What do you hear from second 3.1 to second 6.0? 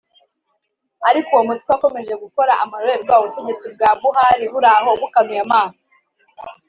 ubutegetsi bwa Buhari buri aho bukanuye amaso